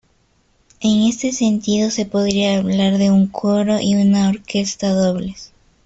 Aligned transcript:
En 0.79 1.03
este 1.03 1.31
sentido 1.31 1.91
se 1.91 2.07
podría 2.07 2.57
hablar 2.57 2.97
de 2.97 3.11
un 3.11 3.27
coro 3.27 3.77
y 3.79 3.93
una 3.93 4.29
orquesta 4.29 4.89
dobles. 4.95 5.53